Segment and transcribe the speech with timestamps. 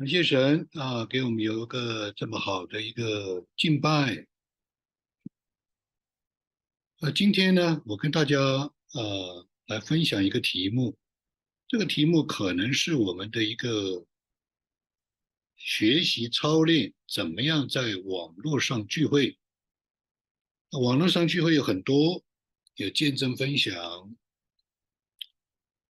[0.00, 4.26] 感谢神啊，给我们有一个这么好的一个敬拜。
[7.00, 10.96] 呃，今天呢，我跟大家呃来分享一个题目，
[11.68, 14.06] 这个题目可能是我们的一个
[15.56, 19.38] 学习操练，怎么样在网络上聚会？
[20.80, 22.24] 网络上聚会有很多，
[22.76, 23.76] 有见证分享，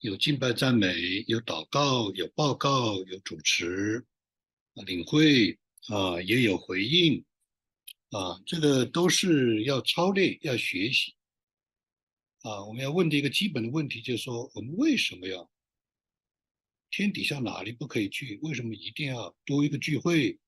[0.01, 4.03] 有敬拜赞美，有祷告，有报告，有主持，
[4.87, 5.59] 领会
[5.89, 7.23] 啊，也有回应。
[8.09, 11.15] 啊，这个都是要操练、要学习。
[12.41, 15.51] 啊，我们要问的一个基本的问题就是说，我们为什么要
[16.91, 18.39] 天底下哪里不可以去？
[18.43, 20.39] 为什么一定要多一个聚会？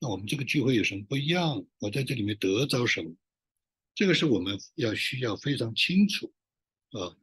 [0.00, 1.64] 那我们这个聚会有什么不一样？
[1.78, 3.10] 我在这里面得着什么？
[3.94, 6.30] 这个是我们要需要非常清楚
[6.90, 7.16] 啊。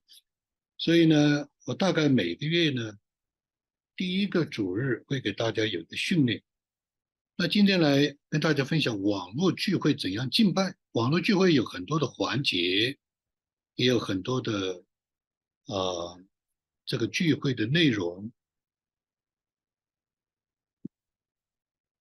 [0.77, 2.97] 所以呢，我大概每个月呢，
[3.95, 6.41] 第一个主日会给大家有个训练。
[7.35, 10.75] 那今天来跟大家分享网络聚会怎样敬拜。
[10.94, 12.97] 网络聚会有很多的环节，
[13.75, 14.83] 也有很多的
[15.66, 16.17] 啊，
[16.88, 18.31] 这个聚会的内容。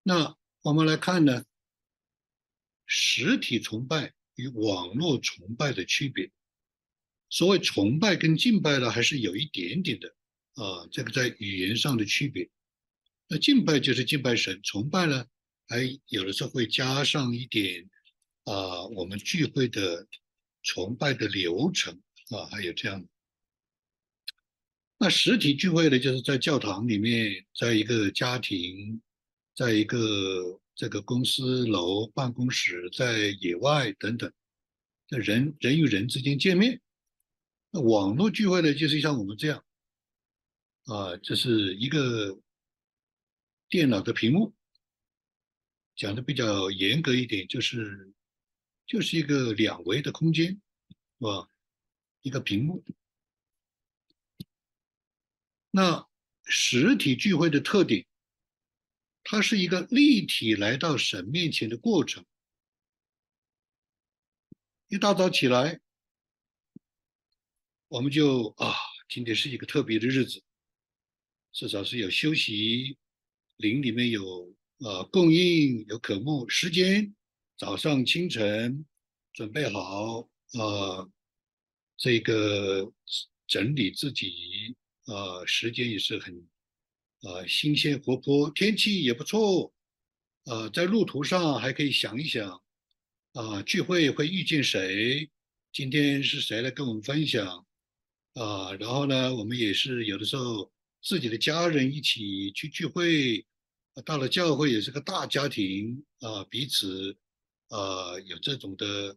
[0.02, 1.44] 那我们来看呢，
[2.86, 6.32] 实体崇拜与网络崇拜的区别。
[7.30, 10.08] 所谓崇拜跟敬拜呢，还是有一点点的
[10.54, 12.48] 啊，这个在语言上的区别。
[13.28, 15.26] 那敬拜就是敬拜神，崇拜呢，
[15.68, 17.88] 还有的时候会加上一点
[18.44, 20.06] 啊，我们聚会的
[20.62, 23.06] 崇拜的流程啊，还有这样。
[24.98, 29.00] 那实体聚会呢，就是在教堂里面，在一个家庭，
[29.54, 34.32] 在一个这个公司楼、办公室，在野外等等，
[35.08, 36.80] 在人人与人之间见面。
[37.70, 39.64] 那网络聚会呢，就是像我们这样
[40.84, 42.40] 啊，这是一个。
[43.70, 44.54] 电脑的屏幕
[45.94, 48.14] 讲的比较严格一点，就是
[48.86, 51.50] 就是一个两维的空间，是吧？
[52.22, 52.82] 一个屏幕。
[55.70, 56.08] 那
[56.44, 58.06] 实体聚会的特点，
[59.22, 62.24] 它是一个立体来到神面前的过程。
[64.86, 65.78] 一大早起来，
[67.88, 68.74] 我们就啊，
[69.08, 70.42] 今天是一个特别的日子，
[71.52, 72.98] 至少是有休息。
[73.56, 77.12] 林里面有呃供应，有渴慕时间，
[77.56, 78.84] 早上清晨
[79.32, 81.10] 准备好呃
[81.96, 82.92] 这个
[83.46, 86.46] 整理自己呃时间也是很
[87.22, 89.72] 呃新鲜活泼，天气也不错，
[90.44, 92.62] 呃在路途上还可以想一想
[93.32, 95.28] 啊聚会会遇见谁，
[95.72, 97.66] 今天是谁来跟我们分享
[98.38, 98.72] 啊？
[98.80, 100.70] 然后呢，我们也是有的时候
[101.02, 103.44] 自己的家人一起去聚会。
[104.04, 107.16] 到了教会也是个大家庭啊，彼此
[107.66, 109.16] 啊有这种的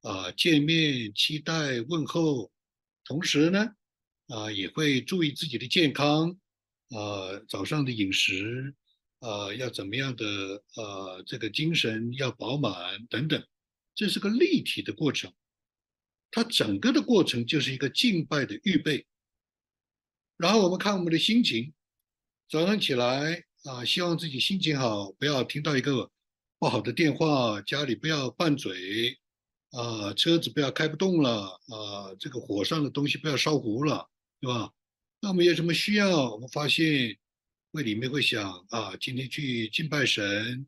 [0.00, 2.50] 啊见面、期待、问候，
[3.04, 3.68] 同时呢
[4.28, 6.30] 啊也会注意自己的健康
[6.88, 8.74] 啊，早上的饮食
[9.18, 10.24] 啊要怎么样的
[10.76, 13.46] 啊这个精神要饱满等等，
[13.94, 15.30] 这是个立体的过程，
[16.34, 19.06] 它整个的过程就是一个敬拜的预备。
[20.36, 21.72] 然后我们看我们的心情，
[22.50, 23.44] 早上起来。
[23.64, 26.10] 啊，希望自己心情好，不要听到一个
[26.58, 29.18] 不好的电话，家里不要拌嘴，
[29.70, 34.70] 啊，车子不要开不动了，啊，这个火上的东西不要烧糊了，对吧？
[35.22, 36.32] 那我们有什么需要？
[36.32, 37.16] 我们发现
[37.72, 40.66] 会里面会想啊，今天去敬拜神，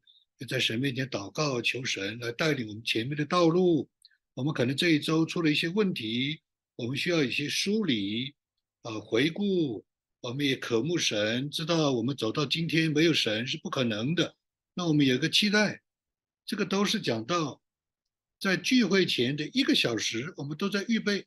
[0.49, 3.91] 在神面前祷告，求神来带领我们前面的道路。
[4.37, 6.43] 我们可能这一周出了一些问题，
[6.77, 8.35] 我们需要一些梳理，
[8.83, 9.83] 啊，回顾。
[10.21, 14.35] 我们也渴慕神，知道我们走到今天没有神是不可能的。
[14.75, 15.81] 那我们有个期待，
[16.45, 17.63] 这个都是讲到
[18.39, 21.27] 在聚会前的一个小时，我们都在预备。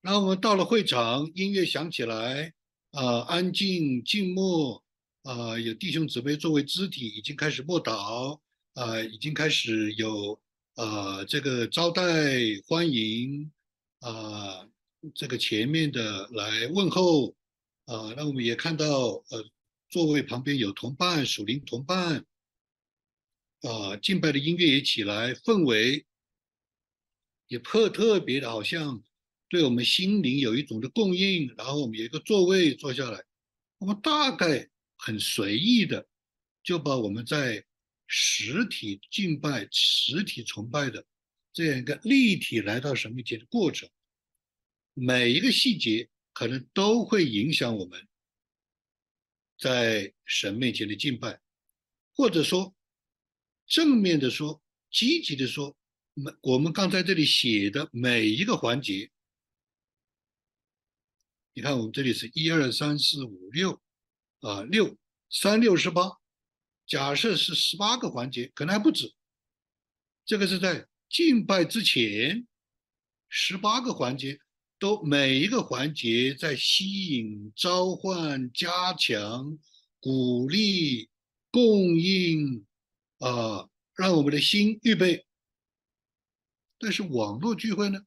[0.00, 2.52] 然后我们到了会场，音乐响起来，
[2.90, 4.82] 啊，安静静默，
[5.22, 8.40] 啊，有弟兄姊妹作为肢体已经开始默祷，
[8.74, 10.40] 啊，已经开始有
[10.74, 12.02] 啊这个招待
[12.66, 13.50] 欢迎，
[14.00, 14.68] 啊。
[15.16, 17.34] 这个前面的来问候，
[17.86, 18.86] 啊，那我们也看到，
[19.30, 19.44] 呃，
[19.88, 22.24] 座位旁边有同伴，属灵同伴，
[23.62, 26.06] 啊，敬拜的音乐也起来，氛围
[27.48, 29.02] 也特特别的，好像
[29.48, 31.52] 对我们心灵有一种的供应。
[31.58, 33.24] 然后我们有一个座位坐下来，
[33.78, 36.06] 我们大概很随意的
[36.62, 37.64] 就把我们在
[38.14, 41.02] 实体敬拜、实体崇拜的
[41.50, 43.88] 这样一个立体来到神面前的过程。
[44.92, 48.06] 每一个细节可能都会影响我们
[49.58, 51.40] 在神面前的敬拜，
[52.14, 52.74] 或者说
[53.66, 55.74] 正面的说、积极的说，
[56.12, 59.10] 每我们刚才这里写的每一个环节，
[61.54, 63.80] 你看我们这里是一二三四五六
[64.40, 64.98] 啊，六
[65.30, 66.20] 三六十八，
[66.92, 69.14] 假设是十八个环节，可能还不止。
[70.26, 72.46] 这个是在敬拜之前，
[73.30, 74.38] 十八个环节
[74.78, 79.58] 都每一个环节在吸引、召唤、加强、
[80.00, 81.08] 鼓励、
[81.50, 82.66] 供应
[83.20, 85.26] 啊，让我们的心预备。
[86.78, 88.00] 但是网络聚会呢？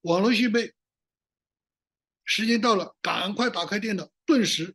[0.00, 0.72] 网络预备，
[2.24, 4.74] 时间到了，赶快打开电脑，顿时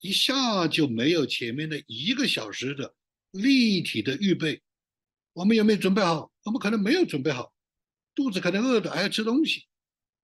[0.00, 2.94] 一下就没有前面的一个小时的。
[3.32, 4.60] 立体的预备，
[5.32, 6.32] 我们有没有准备好？
[6.42, 7.54] 我们可能没有准备好，
[8.12, 9.66] 肚子可能饿的，还要吃东西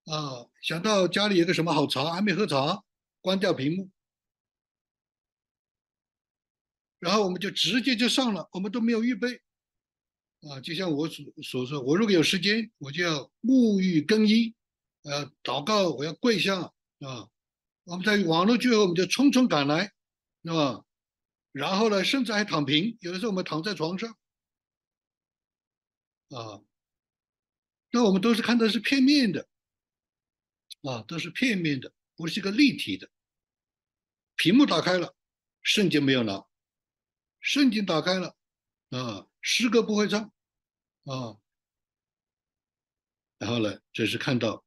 [0.07, 0.45] 啊！
[0.61, 2.83] 想到家里有个什么好茶，还没喝茶，
[3.21, 3.89] 关掉屏幕，
[6.99, 9.41] 然后我们就直接就上了，我们都没有预备
[10.51, 10.61] 啊！
[10.61, 14.53] 就像我所所说，我如果有时间，我就要沐浴更衣，
[15.05, 16.61] 呃，祷告，我要跪下
[16.99, 17.29] 啊！
[17.87, 19.93] 我们在网络聚会，我们就匆匆赶来，
[20.43, 20.85] 是吧？
[21.53, 22.99] 然后呢，甚至还躺平。
[23.01, 24.11] 有的时候我们躺在床上，
[26.31, 26.61] 啊，
[27.93, 29.49] 那我们都是看的是片面的，
[30.83, 33.09] 啊，都是片面的，不是一个立体的。
[34.35, 35.15] 屏幕打开了，
[35.63, 36.49] 圣经没有拿；
[37.39, 38.37] 圣经打开了，
[38.91, 40.25] 啊，诗歌不会唱，
[41.05, 41.39] 啊，
[43.39, 44.65] 然后呢，这是看到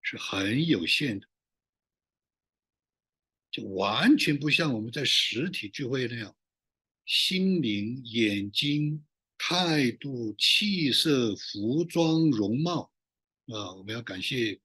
[0.00, 1.27] 是很有限的。
[3.60, 6.34] 完全不像我们在实体聚会那样，
[7.06, 9.04] 心灵、眼睛、
[9.36, 12.90] 态度、气色、服装、容貌，
[13.46, 14.60] 啊，我们要感谢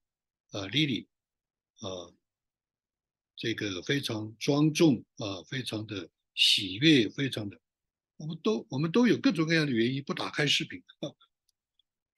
[0.51, 1.07] 啊，Lily，
[1.79, 2.13] 啊，
[3.35, 7.59] 这个非常庄重啊，非常的喜悦，非常的，
[8.17, 11.09] 我们都我们都有各种各样的原因不打开视频啊，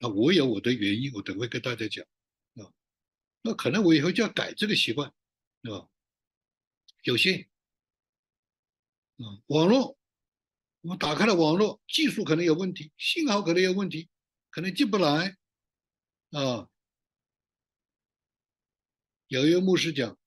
[0.00, 2.04] 啊，我有我的原因，我等会跟大家讲
[2.54, 2.72] 啊，
[3.42, 5.12] 那可能我以后就要改这个习惯，
[5.62, 5.88] 是吧？
[7.06, 7.46] 有限，
[9.18, 9.96] 啊，网络，
[10.80, 14.10] 我们打开了网络，技术可能有问题，信号可能有问题，
[14.50, 15.36] 可能进不来，
[16.32, 16.68] 啊，
[19.28, 20.18] 有一位牧师讲，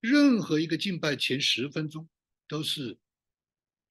[0.00, 2.10] 任何一个敬拜前十分钟
[2.48, 2.98] 都是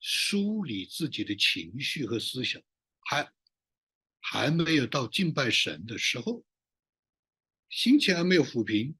[0.01, 2.61] 梳理自己的情绪和思想，
[3.05, 3.31] 还
[4.19, 6.43] 还没有到敬拜神的时候，
[7.69, 8.97] 心情还没有抚平，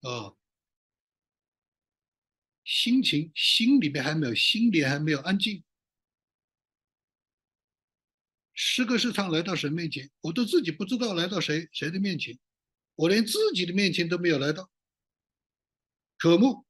[0.00, 0.34] 啊。
[2.64, 5.62] 心情心里面还没有，心里还没有安静。
[8.54, 12.38] 诗歌市场来到神面前，我都自己不知道来到谁谁的面前，
[12.94, 14.70] 我连自己的面前都没有来到。
[16.16, 16.64] 渴慕，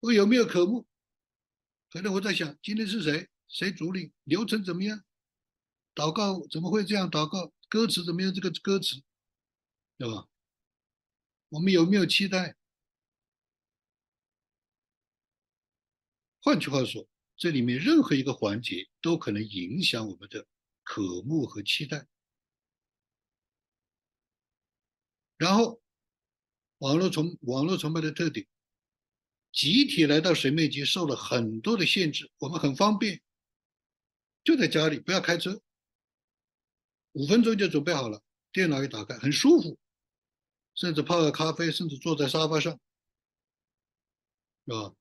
[0.00, 0.86] 我有没有渴慕？
[1.90, 3.28] 可能我在想，今天是谁？
[3.48, 4.12] 谁主领？
[4.24, 5.02] 流程怎么样？
[5.94, 7.52] 祷告怎么会这样祷告？
[7.68, 8.34] 歌词怎么样？
[8.34, 9.02] 这个歌词，
[9.96, 10.28] 对吧？
[11.48, 12.56] 我们有没有期待？
[16.42, 17.06] 换句话说，
[17.36, 20.46] 这里面任何一个环节都可能影响我们的
[20.82, 22.06] 渴慕和期待。
[25.36, 25.80] 然后，
[26.78, 28.46] 网络崇网络崇拜的特点，
[29.52, 32.30] 集体来到神面前受了很多的限制。
[32.38, 33.20] 我们很方便，
[34.44, 35.60] 就在家里，不要开车，
[37.12, 39.78] 五分钟就准备好了，电脑一打开，很舒服，
[40.74, 42.78] 甚至泡个咖啡，甚至坐在沙发上，
[44.66, 44.94] 是吧？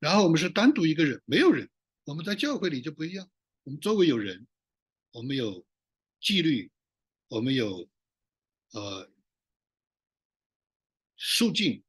[0.00, 1.70] 然后我们是单独一个人，没有人。
[2.04, 3.30] 我们在教会里就不一样，
[3.62, 4.48] 我们周围有人，
[5.12, 5.64] 我们有
[6.20, 6.72] 纪律，
[7.28, 7.88] 我们有
[8.72, 9.08] 呃
[11.16, 11.84] 肃静。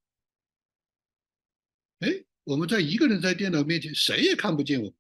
[1.99, 4.93] 哎，我们在一个人在电脑面前，谁也看不见我。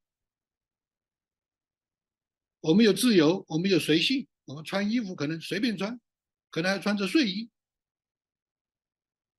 [2.61, 5.99] 我们有自由，我们有随性，我们穿衣服可能随便穿，
[6.49, 7.49] 可能还穿着睡衣。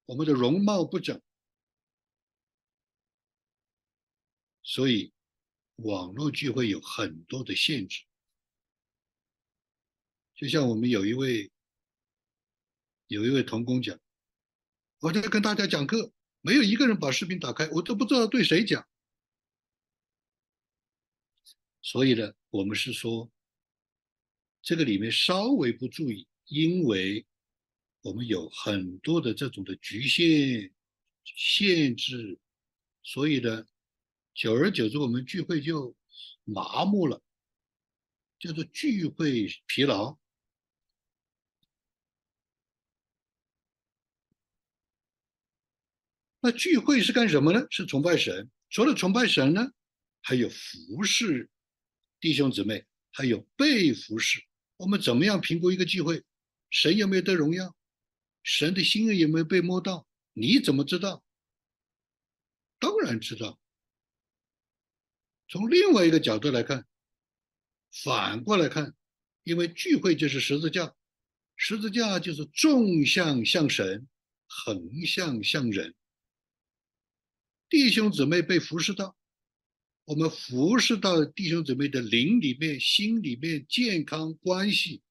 [0.05, 1.19] 我们的容貌不整。
[4.63, 5.11] 所以，
[5.75, 8.03] 网络聚会有很多的限制。
[10.35, 11.51] 就像我们有一位
[13.07, 13.99] 有一位同工讲，
[14.99, 18.87] 我在跟大家讲课，没有一个人把视频打开，我都不知道对谁讲。
[21.81, 23.29] 所以呢，我们是说，
[24.61, 27.25] 这个里面稍微不注意，因为
[28.01, 30.73] 我们有很多的这种的局限
[31.25, 32.39] 限制，
[33.03, 33.67] 所以呢。
[34.33, 35.95] 久而久之，我们聚会就
[36.43, 37.21] 麻木了，
[38.39, 40.17] 叫做聚会疲劳。
[46.39, 47.65] 那聚会是干什么呢？
[47.69, 48.51] 是崇拜神。
[48.69, 49.71] 除了崇拜神呢，
[50.21, 51.49] 还有服侍
[52.19, 54.43] 弟兄姊妹，还有被服侍。
[54.77, 56.23] 我们怎么样评估一个聚会？
[56.69, 57.73] 神有没有得荣耀？
[58.41, 60.05] 神的心意有没有被摸到？
[60.33, 61.23] 你怎么知道？
[62.79, 63.57] 当然知道。
[65.53, 66.83] 从另外一个角度来看，
[68.03, 68.95] 反过来看，
[69.43, 70.95] 因为聚会就是十字架，
[71.55, 74.07] 十字架就是纵向向神，
[74.47, 75.93] 横向向人。
[77.69, 79.15] 弟兄姊妹被服侍到，
[80.05, 85.03] 我们服侍到弟兄姊妹的灵里面、心里面健康关系，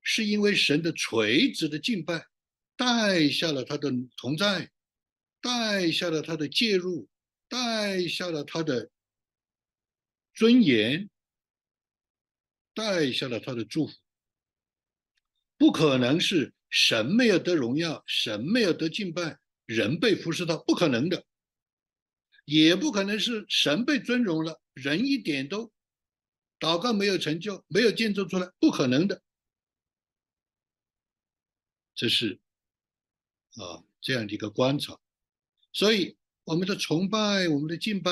[0.00, 2.28] 是因为神的垂直的敬拜
[2.78, 4.70] 带下了他的同在，
[5.42, 7.10] 带下了他的介入，
[7.46, 8.90] 带下了他的。
[10.34, 11.10] 尊严
[12.74, 13.94] 带下了他的祝福，
[15.58, 21.22] 不可能是神没有得荣耀，神没有得敬拜，人被服侍到，不可能的；
[22.46, 25.70] 也不可能是神被尊荣了，人一点都
[26.58, 29.22] 祷告没有成就，没有见证出来，不可能的。
[31.94, 32.40] 这是
[33.56, 34.98] 啊这样的一个观察，
[35.74, 38.10] 所以我们的崇拜，我们的敬拜。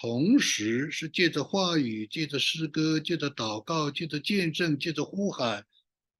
[0.00, 5.66] 同时是借着话语，借着诗歌，借着祷告，借着见证，借着呼喊，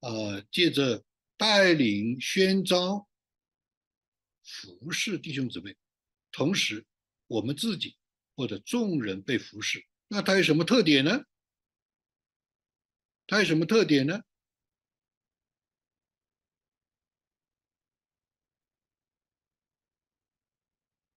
[0.01, 1.01] 啊，借着
[1.37, 3.07] 带领宣召，
[4.43, 5.77] 服侍弟兄姊妹。
[6.29, 6.85] 同时，
[7.27, 7.95] 我们自己
[8.35, 11.23] 或者众人被服侍，那它有什么特点呢？
[13.27, 14.21] 它有什么特点呢？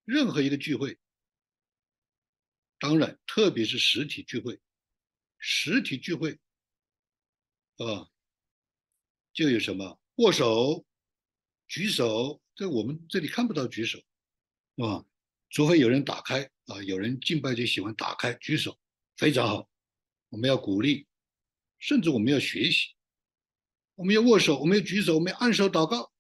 [0.04, 0.97] 任何一个聚会。
[2.83, 4.59] 当然，特别是实体聚会，
[5.39, 6.37] 实体聚会，
[7.77, 8.11] 啊，
[9.33, 10.85] 就有什么握手、
[11.69, 14.01] 举手，在我们这里看不到举手，
[14.79, 15.07] 啊，
[15.49, 18.77] 除非有人打开啊，有人敬拜就喜欢打开举手，
[19.17, 19.71] 非常好，
[20.31, 21.07] 我们要鼓励，
[21.79, 22.97] 甚至我们要学习，
[23.95, 26.12] 我们要握手，我们要举手，我们要按手祷告。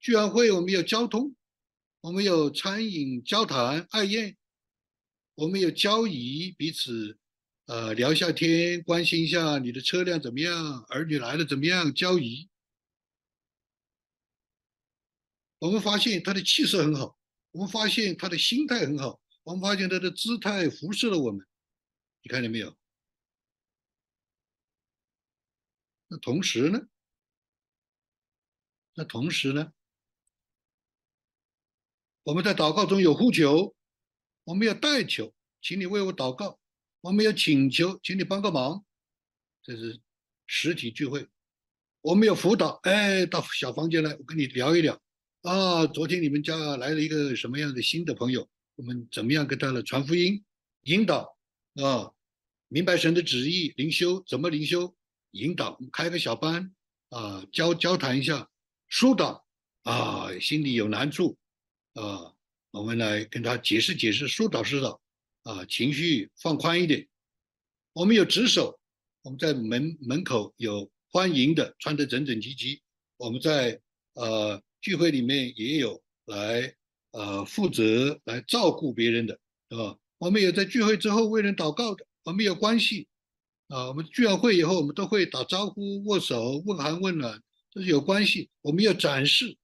[0.00, 1.36] 聚完会，我们要交通，
[2.00, 4.37] 我们有餐饮、交谈、爱宴。
[5.38, 7.16] 我们有交谊，彼此，
[7.66, 12.50] 呃，聊一下天，关心一下你的车辆怎么样，儿女来了怎么样，交谊。
[15.60, 17.16] 我们发现他的气色很好，
[17.52, 21.46] 我们发现他的心态很好，我们发现他的姿态服侍了我们，
[22.22, 22.76] 你看见没有？
[26.08, 26.80] 那同时呢？
[28.94, 29.72] 那同时呢？
[32.24, 33.76] 我们在祷告中有呼求。
[34.48, 36.58] 我们要代求，请你为我祷告；
[37.02, 38.82] 我们要请求，请你帮个忙。
[39.62, 40.00] 这是
[40.46, 41.28] 实体聚会。
[42.00, 44.98] 我们有辅导，哎，到小房间来，我跟你聊一聊。
[45.42, 48.48] 啊，昨天你们家来了一个什么样的新的朋友？
[48.76, 50.42] 我们怎么样跟他来传福音、
[50.84, 51.36] 引导？
[51.74, 52.10] 啊，
[52.68, 54.96] 明白神的旨意，灵修怎么灵修？
[55.32, 56.74] 引导，开个小班
[57.10, 58.48] 啊，交交谈一下，
[58.88, 59.44] 疏导
[59.82, 61.36] 啊，心里有难处
[61.92, 62.32] 啊。
[62.70, 65.00] 我们来跟他解释解释，疏导疏导，
[65.44, 67.08] 啊，情绪放宽一点。
[67.94, 68.78] 我们有值守，
[69.22, 72.82] 我们在门门口有欢迎的，穿得整整齐齐。
[73.16, 73.80] 我们在
[74.14, 76.74] 呃聚会里面也有来
[77.12, 79.34] 呃负责来照顾别人的，
[79.70, 83.08] 啊，我们有在聚会之后为人祷告的，我们有关系，
[83.68, 88.50] 啊，我们聚完会以后，我们都会打招呼、握手、问寒问暖，这是有关系。
[88.60, 89.56] 我们要展示。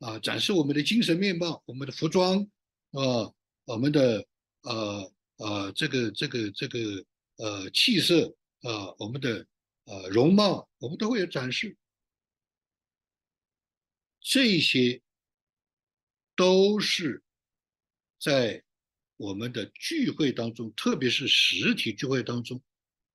[0.00, 2.42] 啊，展示我们的精神面貌，我们的服装，
[2.92, 3.32] 啊，
[3.64, 4.26] 我们的
[4.62, 7.04] 呃呃这个这个这个
[7.36, 9.46] 呃气色，啊，我们的
[9.84, 11.76] 呃容貌，我们都会有展示。
[14.22, 15.00] 这些
[16.34, 17.22] 都是
[18.18, 18.62] 在
[19.16, 22.62] 我们的聚会当中，特别是实体聚会当中，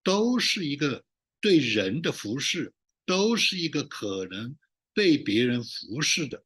[0.04, 1.04] 都是一个
[1.42, 2.74] 对人的服侍，
[3.08, 4.56] 都是一个可能
[4.94, 6.44] 被别人服侍的。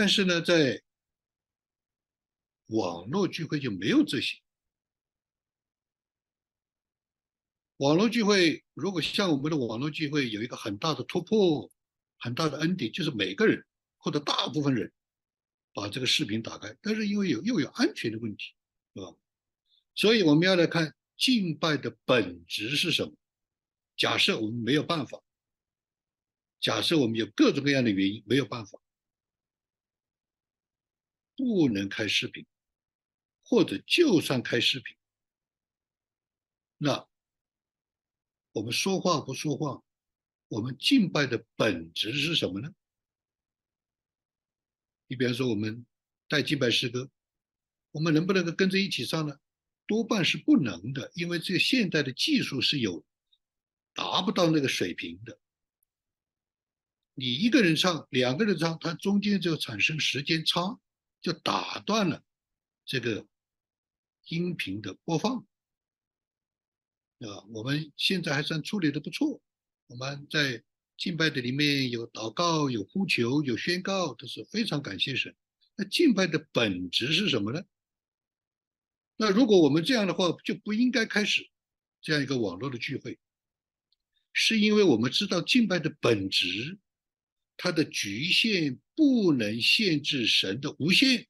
[0.00, 0.82] 但是呢，在
[2.68, 4.38] 网络聚会就没有这些。
[7.76, 11.70] 网络聚会如果像我们的网络聚会有一个很大的突破、
[12.16, 13.62] 很大的恩典，就是每个人
[13.98, 14.90] 或者大部分人
[15.74, 16.74] 把这个视频打开。
[16.80, 18.54] 但是因为有又有安全的问题，
[18.94, 19.14] 是吧？
[19.94, 23.12] 所以我们要来看敬拜的本质是什么。
[23.98, 25.22] 假设我们没有办法，
[26.58, 28.79] 假设我们有各种各样的原因没有办法。
[31.40, 32.44] 不能开视频，
[33.42, 34.94] 或者就算开视频，
[36.76, 37.08] 那
[38.52, 39.82] 我们说话不说话，
[40.48, 42.70] 我们敬拜的本质是什么呢？
[45.06, 45.86] 你比方说，我们
[46.28, 47.10] 带敬拜诗歌，
[47.90, 49.38] 我们能不能够跟着一起唱呢？
[49.86, 53.04] 多半是不能的，因为这个现代的技术是有
[53.94, 55.38] 达不到那个水平的。
[57.14, 60.78] 你一个人唱，两个人唱，它中间就产生时间差，
[61.20, 62.22] 就打断了
[62.84, 63.26] 这个
[64.26, 65.46] 音频的播放。
[67.20, 69.40] 啊，我们现在还算处理的不错。
[69.88, 70.62] 我们在
[70.96, 75.34] 敬拜的里面有祷告、有呼求、有宣告，都是非常感谢神。
[75.76, 77.62] 那敬拜的本质是什么呢？
[79.16, 81.50] 那如果我们这样的话，就不应该开始
[82.00, 83.18] 这样一个网络的聚会，
[84.32, 86.78] 是因为我们知道敬拜的本质，
[87.62, 91.28] 它的局限不能限制神的无限。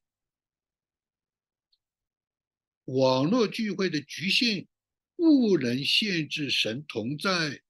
[2.85, 4.69] 网络聚会的局限。
[5.17, 7.61] 不能限制神同在，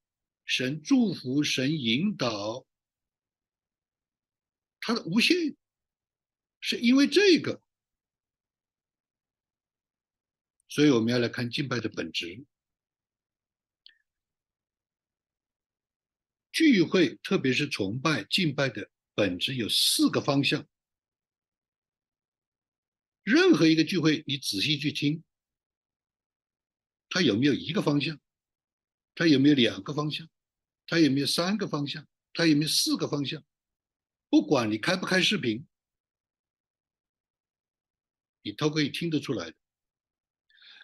[0.44, 2.64] 神祝福，神引导，
[4.78, 5.56] 它的无限，
[6.60, 7.60] 是因为这个，
[10.68, 12.44] 所以我们要来看敬拜的本质。
[16.60, 20.68] 聚会，特别是崇拜、敬拜的本质有四个方向。
[23.22, 25.24] 任何一个聚会，你仔细去听。
[27.08, 28.20] 它有没有一个方向？
[29.14, 30.28] 它有没有两个方向？
[30.86, 32.06] 它有没有三个方向？
[32.34, 33.42] 它有没有四个方向？
[34.28, 35.66] 不管你开不开视频，
[38.42, 39.56] 你都可以听得出来的。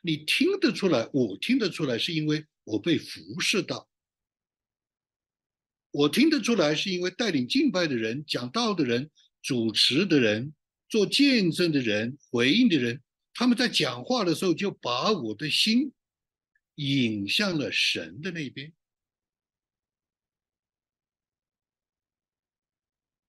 [0.03, 3.87] 你听得出来，我听得出来，是因为我被服侍到。
[5.91, 9.11] 我听得出来，是因为带领敬拜的人、讲道的人、
[9.43, 10.55] 主持的人、
[10.89, 13.03] 做见证的人、回应的人，
[13.35, 15.93] 他们在讲话的时候就把我的心。
[16.79, 18.71] 引向了神的那边。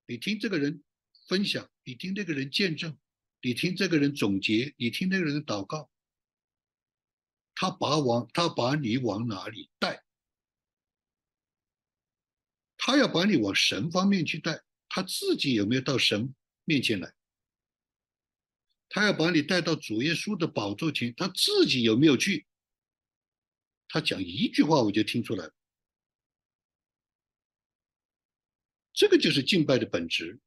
[0.05, 0.83] 你听这个人
[1.29, 2.97] 分享，你听那个人见证，
[3.41, 5.89] 你听这个人总结，你听那个人祷告，
[7.55, 10.03] 他把往他把你往哪里带？
[12.87, 17.13] 他要把你往神方面去带，他自己有没有到神面前来？
[18.87, 22.47] 他要把你带到主耶稣的宝座前，他自己有没有去？
[23.89, 25.53] 他讲一句话，我就听出来了。
[28.93, 30.39] 这个就是敬拜的本质。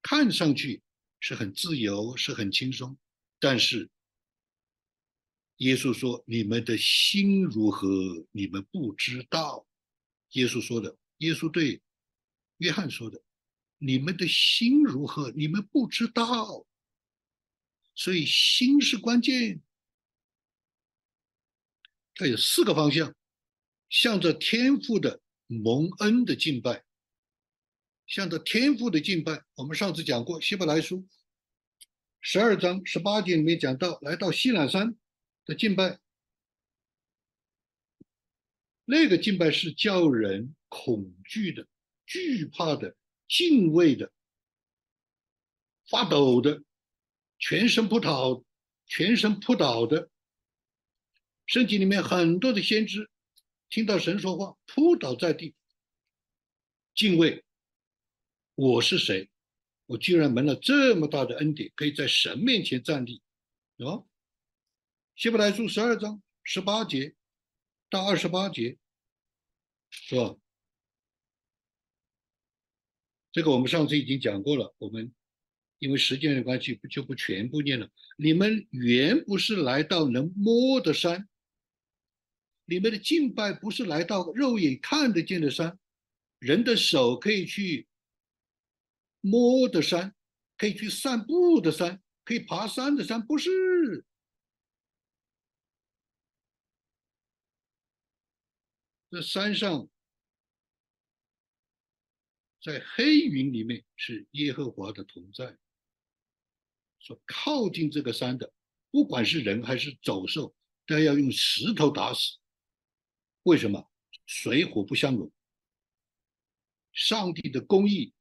[0.00, 0.82] 看上去
[1.20, 2.96] 是很自由，是很轻松，
[3.38, 3.90] 但是
[5.58, 9.66] 耶稣说：“你们的心如何，你们不知道。”
[10.34, 11.82] 耶稣说的，耶稣对
[12.58, 13.20] 约翰说的
[13.78, 16.64] ：“你们的心如何，你们不知道。”
[17.96, 19.62] 所以心是关键。
[22.16, 23.14] 它有四个方向，
[23.88, 26.84] 向着天赋的蒙恩的敬拜，
[28.06, 29.44] 向着天赋的敬拜。
[29.54, 30.98] 我们上次讲过《希伯来书》
[32.20, 34.96] 十二章十八节里面讲到，来到西南山
[35.44, 35.98] 的敬拜，
[38.84, 41.66] 那个敬拜是叫人恐惧的、
[42.04, 42.94] 惧怕的、
[43.28, 44.12] 敬畏的、
[45.88, 46.62] 发抖的、
[47.38, 48.44] 全身扑倒、
[48.86, 50.10] 全身扑倒的。
[51.46, 53.10] 圣经里面很多的先知
[53.68, 55.54] 听到神说话，扑倒在地，
[56.94, 57.44] 敬畏。
[58.54, 59.30] 我是谁？
[59.86, 63.20] 我居然蒙了这么大的恩典，可以在神面前站立，
[63.78, 64.04] 啊？
[65.16, 67.14] 希伯来书十二章十八节
[67.94, 68.76] 到二十八节，
[69.88, 70.34] 是吧？
[73.30, 75.14] 这个我们上次已经讲过了，我们
[75.78, 77.88] 因为时间的关系，就不全部念了。
[78.16, 81.28] 你们原不是来到能摸的山。
[82.64, 85.78] 你们的敬拜不是来到肉眼看得见的山，
[86.40, 87.86] 人的手可以去
[89.20, 90.12] 摸的山，
[90.56, 94.04] 可以去散步的山，可以爬山的山，不是。
[99.14, 99.88] 这山上，
[102.60, 105.56] 在黑云里面是耶和华的同在。
[106.98, 108.52] 说靠近这个山的，
[108.90, 110.52] 不管是人还是走兽，
[110.84, 112.38] 都要用石头打死。
[113.44, 113.88] 为什么
[114.26, 115.30] 水火不相容？
[116.90, 118.12] 上帝的公义、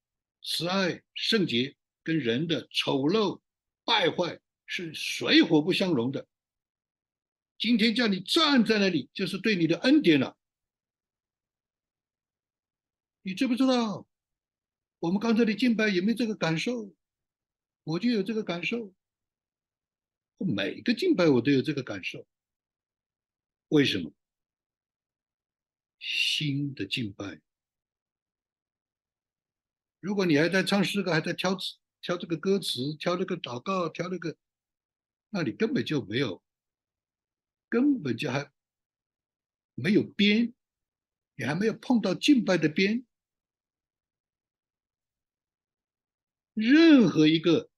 [0.44, 3.42] 慈爱、圣洁跟人的丑陋、
[3.84, 6.28] 败坏是水火不相容的。
[7.58, 10.38] 今天叫你站在那里，就是对你的恩典了。
[13.24, 14.06] 你知不知道？
[15.00, 16.94] 我们刚才的敬拜有没有这个感受？
[17.86, 18.94] 我就有这个感受。
[20.38, 22.28] 每个敬拜我都有这个感受。
[23.70, 24.12] 为什么？
[26.00, 27.42] 新的敬拜。
[30.02, 34.36] 如果你还在唱诗歌，还在挑词、挑这个歌词、挑这个祷告、挑那个，
[35.30, 36.44] 那你根本就没有，
[37.70, 38.52] 根本就还
[39.76, 40.54] 没有边，
[41.36, 43.06] 你还没有碰到敬拜的边。
[46.54, 47.70] 任何一个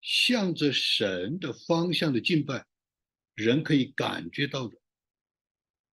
[0.00, 2.66] 向着神的方向的敬拜，
[3.34, 4.76] 人可以感觉到的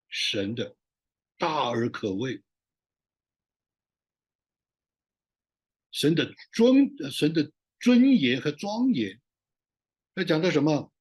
[0.07, 0.75] 神的
[1.37, 2.41] 大而可畏，
[5.91, 9.19] 神的尊，神的尊严和庄严。
[10.15, 10.93] 他讲到什么？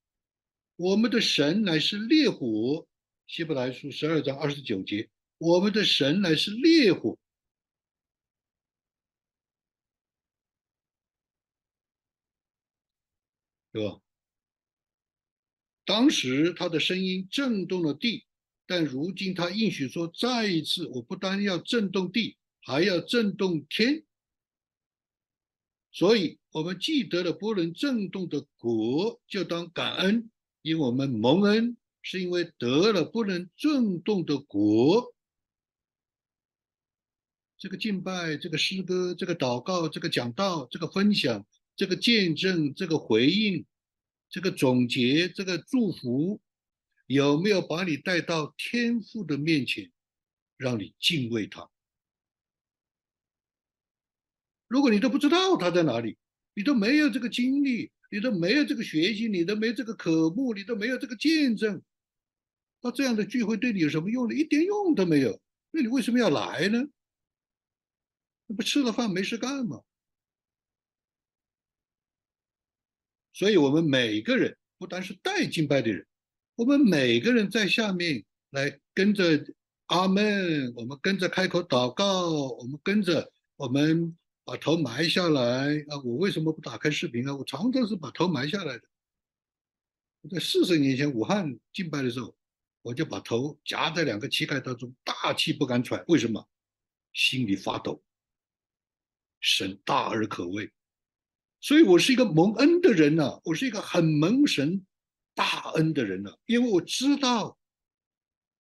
[0.76, 2.88] 我们的神乃是烈火，
[3.26, 7.18] 希伯来书十二章二十九节，我们的神乃是烈火。
[13.72, 13.98] 对吧？
[15.84, 18.24] 当时他的声音震动了地，
[18.66, 24.04] 但如今他应许说：“再一次，我不单要震动地，还要震动天。”
[25.90, 30.30] 所以，我们既得了不能震动的国，就当感恩，
[30.62, 35.14] 因为我们蒙恩是因为得了不能震动的国。
[37.58, 41.44] 这个敬拜，这个诗歌，这个祷告，这个讲道，这个分享。
[41.74, 43.64] 这个见证，这个回应，
[44.28, 46.40] 这个总结，这个祝福，
[47.06, 49.90] 有没有把你带到天父的面前，
[50.56, 51.68] 让你敬畏他？
[54.68, 56.16] 如果你都不知道他在哪里，
[56.54, 61.82] 你都没有这个经历，你都没有这个学习，你都没这个渴慕，你都没有这个见证，
[62.80, 64.34] 那这样的聚会对你有什么用呢？
[64.34, 65.40] 一点用都没有。
[65.70, 66.86] 那你为什么要来呢？
[68.46, 69.82] 那不吃了饭没事干吗？
[73.32, 76.06] 所以，我们每个人不单是带敬拜的人，
[76.54, 79.44] 我们每个人在下面来跟着
[79.86, 85.96] 阿门，我们跟着开口祷告，我们跟着我们把头埋下来啊！
[86.04, 87.34] 我为什么不打开视频啊？
[87.34, 88.84] 我常常是把头埋下来的。
[90.30, 92.36] 在四十年前武汉敬拜的时候，
[92.82, 96.04] 我就把头夹在两个膝盖当中，大气不敢喘。
[96.08, 96.48] 为什么？
[97.12, 98.02] 心里发抖。
[99.40, 100.70] 神大而可畏。
[101.62, 104.84] 所以我是一个蒙恩的人呐，我是一个很蒙神
[105.32, 107.56] 大恩的人呐，因为我知道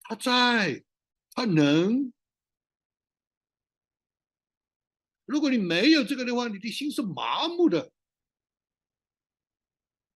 [0.02, 0.84] 他在，
[1.30, 2.12] 他能。
[5.24, 7.90] 如果你没有这个的话，你的心是麻木的，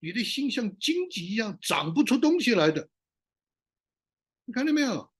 [0.00, 2.90] 你的心像荆棘一样长不出东西来的。
[4.44, 5.10] 你看到没有？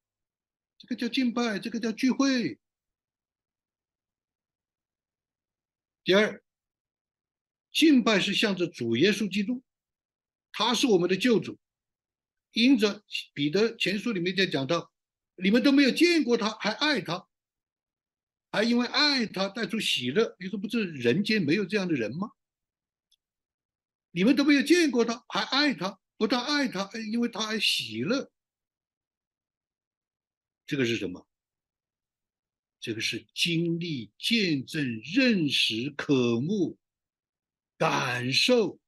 [0.76, 2.58] 这个叫敬拜，这个叫聚会。
[6.04, 6.43] 第二。
[7.74, 9.62] 敬拜是向着主耶稣基督，
[10.52, 11.58] 他是我们的救主。
[12.52, 13.02] 因着
[13.34, 14.92] 彼得前书里面在讲到，
[15.34, 17.26] 你们都没有见过他，还爱他，
[18.52, 20.36] 还因为爱他带出喜乐。
[20.38, 22.30] 你说不是人间没有这样的人吗？
[24.12, 28.30] 你们都没有见过他，还爱他，不但爱他，因为他还喜乐。
[30.64, 31.26] 这个是什么？
[32.78, 36.78] 这个是经历、见证、认识、渴慕。
[37.90, 38.80] 感受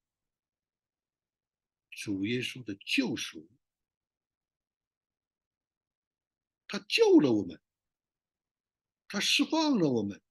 [1.91, 3.47] 主耶稣的救赎，
[6.67, 7.61] 他救了我们，
[9.07, 10.23] 他释放了我们，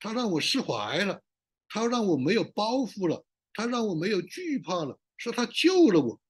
[0.00, 1.22] 他让我释怀了，
[1.68, 6.20] 他让我没有包袱了，他让我没有惧怕了，说他救了我。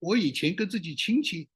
[0.00, 1.48] 我以前跟自己亲戚，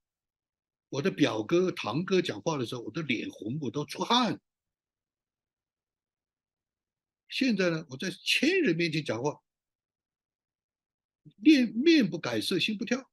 [0.89, 4.41] 我的表哥、堂哥讲话的时候，我的脸红，我都出汗。
[7.31, 9.41] 现在呢，我在千人面前讲话，
[11.37, 13.09] 面面不改色，心不跳。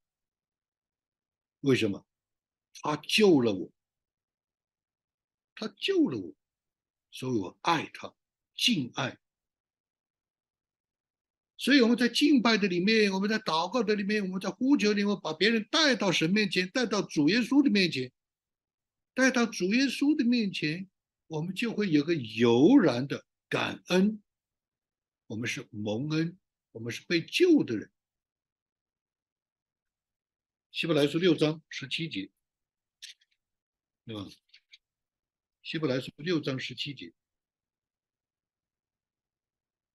[1.61, 2.05] 为什么？
[2.81, 3.71] 他救了我，
[5.55, 6.33] 他救了我，
[7.11, 8.13] 所以我爱他，
[8.55, 9.17] 敬爱。
[11.59, 18.11] 所以我们在敬拜的里面，我们在祷告的里面，我们在呼求里面，把别人带到神面前，带到主耶稣的面前，
[19.13, 20.87] 带到主耶稣的面前，
[21.27, 23.25] 我们就会有个悠然的。
[23.49, 24.21] 感恩，
[25.27, 26.37] 我们是蒙恩，
[26.71, 27.91] 我们是被救的人。
[30.71, 32.29] 希伯来书六章十七节，
[34.05, 34.27] 对吧？
[35.63, 37.13] 希伯来书六章十七节，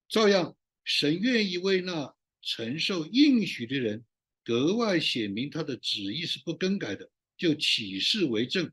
[0.09, 4.05] 照样，神愿意为那承受应许的人
[4.43, 8.73] 格外显明他的旨意是不更改的，就起誓为证。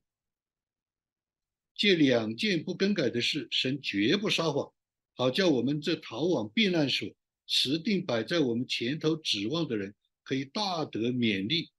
[1.80, 4.70] 这两件不更改的事，神绝不撒谎，
[5.16, 7.08] 好叫我们这逃往避难所、
[7.48, 11.70] 持定摆在我们前头指望的人，可以大得勉励。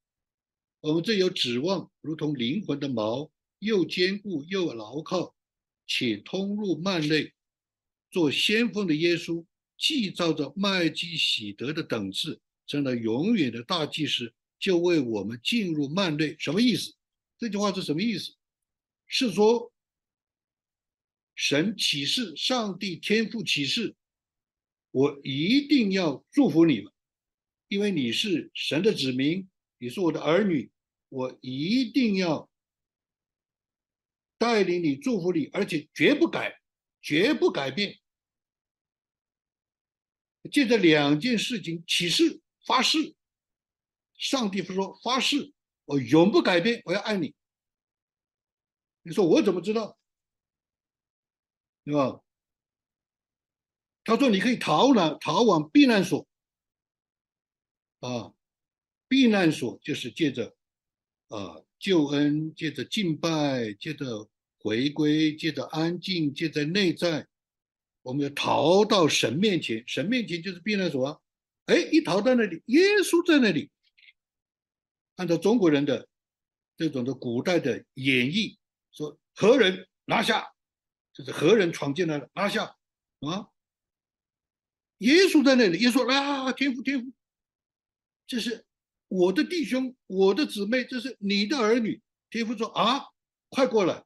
[0.80, 5.34] 我们这有指望，如同灵魂的锚，又坚固又牢靠，
[5.86, 7.34] 且通入幔内。
[8.10, 9.44] 做先锋的耶稣，
[9.76, 16.34] 既照着麦基喜德的等次，成了永远的大祭司，就为我们进入幔内。
[16.38, 16.94] 什么意思？
[17.38, 18.32] 这句话是什么意思？
[19.06, 19.70] 是说，
[21.40, 23.96] 神启示，上帝天赋启示，
[24.90, 26.92] 我一定要祝福你们，
[27.68, 29.48] 因为你是神的子民，
[29.78, 30.70] 你是我的儿女，
[31.08, 32.50] 我一定要
[34.36, 36.60] 带领你，祝福你，而且绝不改，
[37.00, 37.98] 绝不改变。
[40.52, 43.14] 借着两件事情启示发誓，
[44.18, 45.54] 上帝说发誓，
[45.86, 47.34] 我永不改变，我要爱你。
[49.00, 49.98] 你说我怎么知道？
[51.90, 52.20] 对吧？
[54.04, 56.24] 他说你可以逃难，逃往避难所。
[57.98, 58.32] 啊，
[59.08, 60.54] 避难所就是借着
[61.28, 67.26] 啊救恩，借着敬拜，借着回归，借着安静，借着内在。
[68.02, 71.18] 我们要逃到神面前，神面前就是避难所啊！
[71.66, 73.68] 哎，一逃到那里，耶稣在那里。
[75.16, 76.08] 按照中国人的
[76.76, 78.56] 这种的古代的演绎，
[78.92, 80.46] 说何人拿下，
[81.12, 82.76] 这是何人闯进来了，拿下
[83.20, 83.48] 啊！
[84.98, 87.12] 耶稣在那里，耶稣啊，天父，天父，
[88.26, 88.64] 这是
[89.08, 92.00] 我的弟兄，我的姊妹，这是你的儿女。
[92.30, 93.04] 天父说啊，
[93.48, 94.04] 快过来！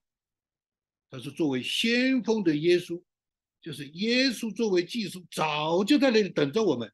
[1.11, 3.03] 他是作为先锋的耶稣。
[3.61, 6.93] 就是耶稣作为祭司，早就在那里等着我们，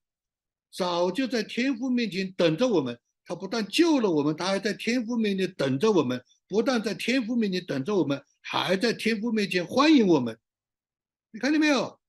[0.70, 2.96] 早就在天父面前等着我们。
[3.24, 6.24] 他不但救了我们，他还在天父面前等着我们。
[6.50, 10.36] 不但在天父面前等着我们，还在天父面前欢迎我们。
[11.30, 12.00] 你看见没有？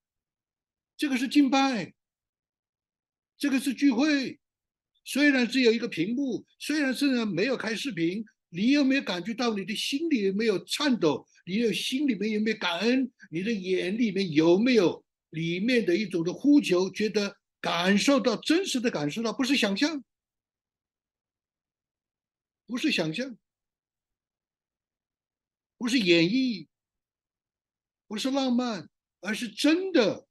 [0.97, 1.93] 这个是敬拜，
[3.38, 4.39] 这个是聚会。
[5.06, 11.27] 虽然只有一个屏幕，虽然是没有开视频，你有没有感觉到你的心里有没有颤抖？
[11.45, 13.12] 你的心里面有没有感恩？
[13.30, 16.89] 你的眼里面有没有里面的一种的呼求？
[16.89, 20.04] 觉得感受到真实的感受到，不是想象，
[22.65, 23.38] 不是想象，
[25.82, 26.67] 不是演绎，
[28.06, 28.88] 不是浪漫，
[29.20, 30.28] 而是真的。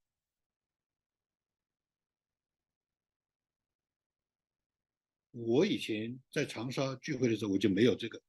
[5.32, 8.22] 我以前在长沙聚会的时候，我就没有这个，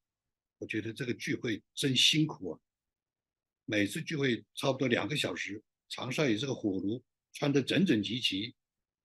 [0.58, 2.60] 我觉得这个聚会真辛苦啊。
[3.66, 7.00] 每次聚会差不多两个小时，长沙也是个火炉，
[7.34, 8.52] 穿得整整齐齐，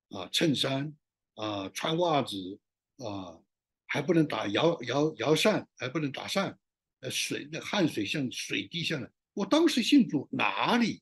[0.10, 0.92] 啊，衬衫，
[1.36, 2.60] 啊，穿袜子，
[2.96, 3.40] 啊，
[3.86, 6.58] 还不能打摇摇摇扇，还不能打扇，
[7.00, 9.10] 呃，水那汗水像水滴下来。
[9.34, 11.02] 我当时信主，哪里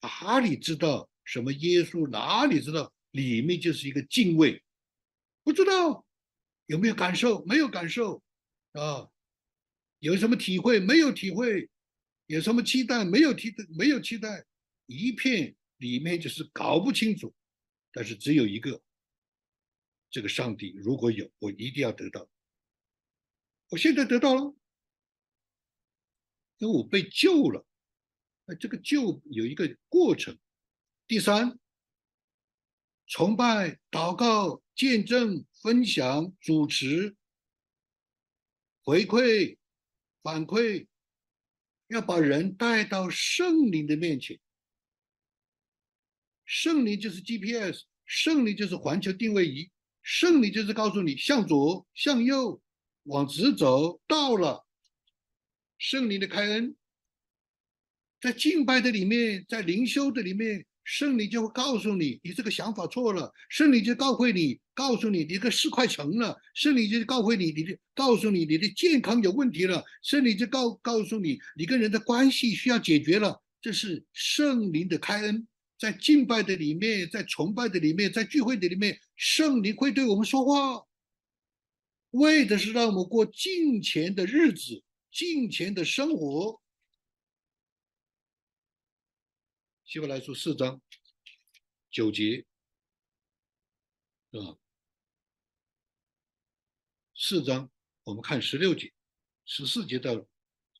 [0.00, 2.08] 哪里知道什么耶稣？
[2.08, 4.62] 哪里知道里面就是一个敬畏？
[5.42, 6.06] 不知道
[6.66, 7.44] 有没有感受？
[7.44, 8.22] 没有感受，
[8.72, 9.08] 啊，
[9.98, 10.78] 有什么体会？
[10.78, 11.68] 没有体会。
[12.26, 13.04] 有什么期待？
[13.04, 14.46] 没有期待，没有期待，
[14.86, 17.34] 一片里面就是搞不清楚。
[17.92, 18.80] 但是只有一个，
[20.08, 22.26] 这个上帝如果有，我一定要得到。
[23.68, 24.54] 我现在得到了，
[26.62, 27.66] 因为我被救了。
[28.60, 30.38] 这个救有一个过程。
[31.08, 31.58] 第三，
[33.08, 37.16] 崇拜、祷告、见证、分享、主持、
[38.84, 39.58] 回馈、
[40.22, 40.86] 反馈。
[41.88, 44.40] 要把人带到圣灵的面前，
[46.46, 49.70] 圣灵就是 GPS，圣灵就是环球定位仪，
[50.00, 52.62] 圣灵就是告诉你向左、向右、
[53.02, 54.64] 往直走，到了。
[55.82, 56.76] 圣灵的开恩，
[58.20, 60.64] 在敬拜的里面，在灵修的里面。
[60.84, 63.32] 圣灵就会告诉你，你这个想法错了。
[63.48, 66.36] 圣灵就告会你，告诉你你这个事快成了。
[66.54, 69.82] 圣灵就告会你，你的告诉你你的健康有问题了。
[70.02, 73.42] 圣灵就告告诉你，你跟人的关系需要解决了。
[73.60, 75.46] 这是圣灵的开恩，
[75.78, 80.84] 在敬拜的里面，在崇拜的里面，在聚会的里面，圣灵会对我们说话，
[82.10, 86.60] 为的是让我们过敬虔的日子，敬虔的生活。
[89.84, 90.80] 希伯来书四章
[91.90, 92.46] 九节，
[94.30, 94.56] 啊，
[97.14, 97.70] 四章
[98.04, 98.90] 我们看十六节，
[99.44, 100.26] 十四节到，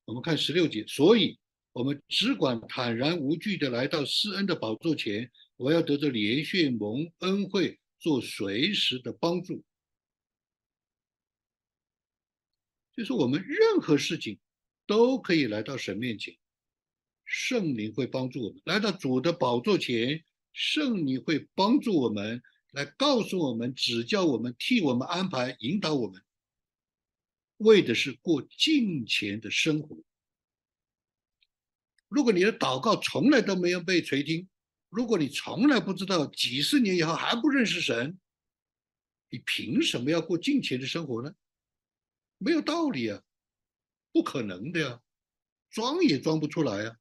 [0.07, 1.39] 我们看十六节，所以
[1.73, 9.63] 我们只管坦然无惧的来到施恩的宝座前，我要得着连续蒙恩惠，做随时的帮助。
[12.97, 14.39] 就是我们任何事情
[14.87, 16.37] 都可以来到神面前。
[17.25, 26.23] 圣灵会帮助我们来到主的宝座前，圣灵会帮助我们，来告诉我们、指教我们、替我们安排、引导我们。
[27.59, 29.97] 为的是过敬虔的生活。
[32.09, 34.47] 如果你的祷告从来都没有被垂听，
[34.91, 38.19] 如果你从来不知道几十年以后还不认识神，
[39.31, 41.35] 你凭什么要过敬虔的生活呢？
[42.43, 43.23] 没有道理啊，
[44.13, 45.01] 不可能的呀，
[45.71, 46.97] 装也装不出来啊。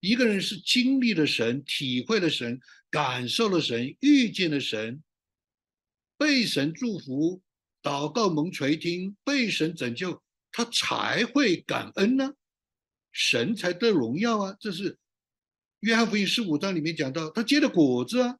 [0.00, 5.02] 一个人是经历了神、体会了神、感受了神、遇见了神、
[6.16, 7.42] 被神祝福、
[7.82, 12.34] 祷告蒙垂听、被神拯救，他才会感恩呢，
[13.10, 14.56] 神才得荣耀啊。
[14.60, 14.98] 这是
[15.80, 18.38] 约翰福音十五章里面讲到，他结的果子啊。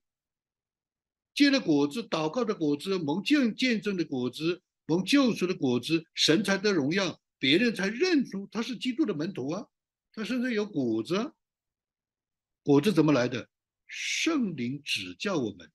[1.34, 9.66] 结的果子，祷告的果子，蒙见见证的果子，蒙救赎的果子，神才得荣耀，别人才认出他是基督的门徒啊。
[10.12, 11.35] 他身上有果子，
[12.62, 13.51] 果子怎么来的？
[13.87, 15.70] 圣灵指教我们，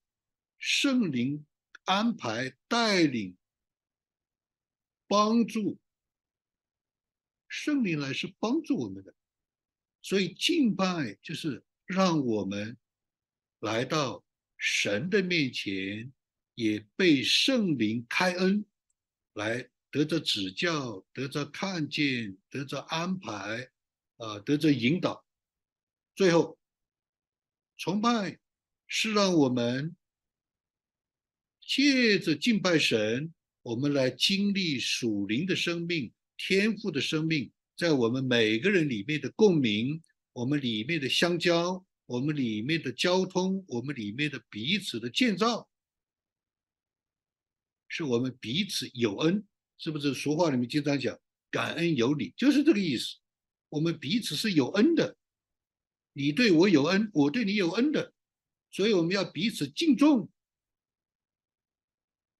[0.58, 1.46] 圣灵
[1.86, 3.38] 安排带领
[5.08, 5.78] 帮助，
[7.48, 9.14] 圣灵来是帮助我们的，
[10.02, 12.78] 所以敬拜就是让我们
[13.60, 14.24] 来到。
[14.64, 16.14] 神的面前，
[16.54, 18.64] 也被圣灵开恩，
[19.34, 23.70] 来得着指教，得着看见，得着安排，
[24.18, 25.26] 啊，得着引导。
[26.16, 26.58] 最后，
[27.78, 28.40] 崇拜
[28.88, 29.96] 是让我们
[31.62, 40.02] 借着敬拜神，我们来经历属灵的生命、天赋的生命，在我们每个人里面的共鸣，
[40.34, 41.86] 我们里面的相交。
[42.08, 45.70] 我们里面的交通，我们里面的彼此的建造，
[47.94, 49.46] 是我们彼此有恩，
[49.78, 50.14] 是不是？
[50.14, 51.20] 俗话里面经常讲
[51.52, 53.18] “感恩有礼”，就是这个意思。
[53.68, 55.18] 我们彼此是有恩的，
[56.14, 58.14] 你对我有恩，我对你有恩的，
[58.72, 60.32] 所以我们要彼此敬重，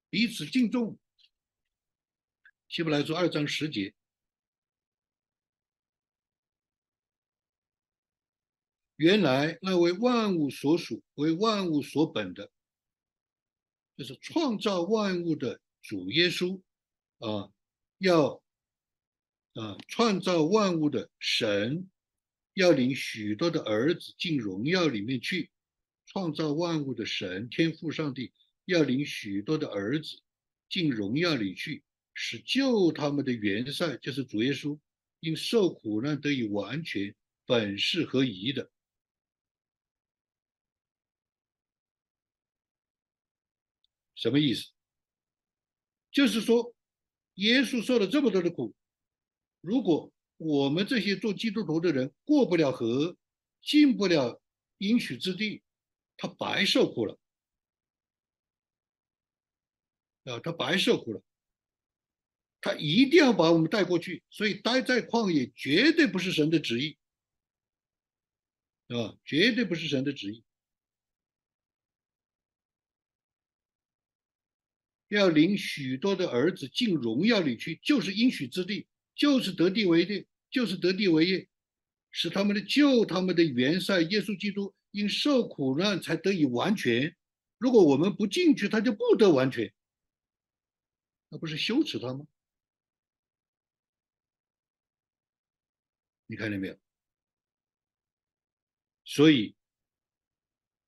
[0.10, 0.98] 彼此敬重。
[2.70, 3.94] 希伯来说二章十节。
[8.96, 12.50] 原来那为万物所属、为万物所本的，
[14.02, 16.60] 就是创造万物的主耶稣
[17.20, 17.52] 啊，
[18.00, 18.42] 要
[19.54, 21.88] 啊创造万物的神，
[22.56, 25.52] 要领许多的儿子进荣耀里面去。
[26.08, 28.34] 创造万物的神天父上帝
[28.66, 30.20] 要领许多的儿子
[30.68, 31.84] 进荣耀里去，
[32.16, 34.80] 使救他们的元帅，就是主耶稣，
[35.20, 37.14] 因受苦难得以完全，
[37.46, 38.68] 本是合宜的。
[44.22, 44.70] 什么意思？
[46.12, 46.76] 就是说，
[47.36, 48.76] 耶稣受了这么多的苦，
[49.62, 53.18] 如果我们这些做基督徒的人过不了河，
[53.64, 54.40] 进不了
[54.78, 55.64] 应许之地，
[56.18, 57.18] 他白受苦了
[60.26, 60.40] 啊！
[60.40, 61.24] 他白受苦了，
[62.60, 64.22] 他一定要把我们带过去。
[64.30, 66.96] 所以，待在旷野绝对不是神的旨意，
[68.90, 70.44] 啊，绝对不是神的旨意。
[75.18, 81.50] 要领许多的儿子进荣耀里去，就是应许之地，就是得地为地，就是得地为业，
[82.12, 87.14] 使他们的救他们的元帅耶稣基督因受苦难才得以完全。
[87.58, 89.74] 如果我们不进去，他就不得完全，
[91.28, 92.26] 那不是羞耻他吗？
[96.28, 96.78] 你看见没有？
[99.04, 99.56] 所以，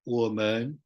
[0.04, 0.80] 我们。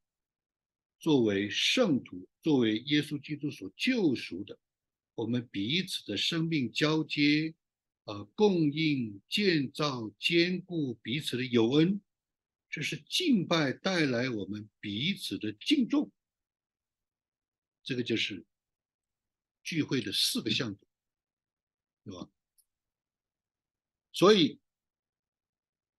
[0.99, 4.57] 作为圣徒，作为耶稣基督所救赎的，
[5.15, 7.53] 我们彼此的生命交接，
[8.05, 11.99] 呃，供应、建造、兼顾彼此的有恩，
[12.69, 16.09] 这是敬拜带来我们彼此的敬重。
[17.83, 18.45] 这个就是
[19.61, 20.87] 聚会的四个向度，
[22.05, 22.31] 对吧？
[24.13, 24.57] 所以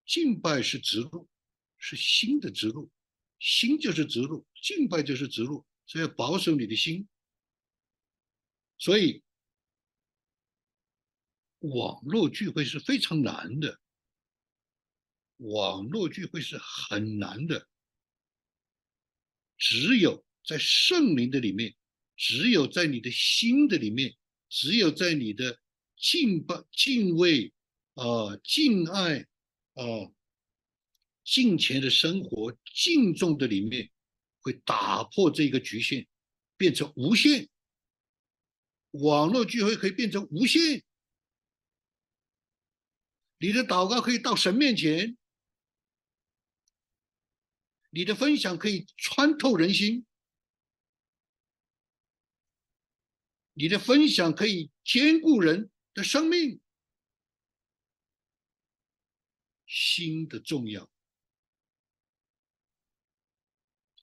[0.03, 1.29] 敬拜是直路，
[1.77, 2.89] 是新的直路。
[3.37, 7.07] 心就是直路，敬拜就是直路，所以要保守你的心。
[8.77, 9.23] 所以
[11.61, 13.81] 网络聚会是非常难的，
[15.37, 17.67] 网络聚会是很难的。
[19.57, 21.75] 只有在圣灵的里面，
[22.15, 24.15] 只有在你的心的里面，
[24.47, 25.59] 只有在你的
[25.97, 27.51] 敬拜、敬畏、
[27.95, 29.21] 啊敬爱、
[29.73, 30.13] 啊。
[31.25, 33.91] 敬虔的生活，敬重的里面，
[34.49, 36.07] 会打破这个局限，
[36.57, 37.47] 变成无限。
[38.91, 40.83] 网络聚会可以变成无限，
[43.37, 45.15] 你的祷告可以到神面前，
[47.91, 50.07] 你的分享可以穿透人心，
[53.53, 56.59] 你的分享可以兼顾人的生命。
[59.67, 60.89] 心的重要，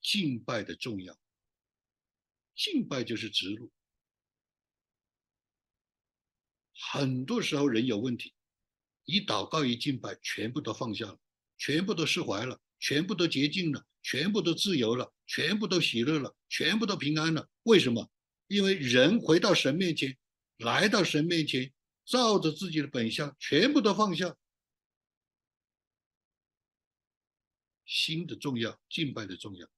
[0.06, 1.18] 敬拜的重要，
[2.54, 3.72] 敬拜就是直路。
[6.92, 8.32] 很多时候人有问题，
[9.04, 11.18] 一祷告一敬拜，全部都放下了，
[11.58, 17.50] 全部都释怀了，全部都洁净了，全部都自由了，全部都喜乐了，全部都平安了。
[17.64, 18.08] 为什么？
[18.46, 20.16] 因为人回到神面前，
[20.58, 24.36] 来到神面前，照着自己的本相，全部都放下。
[27.84, 29.68] 心的重要，敬拜的重要。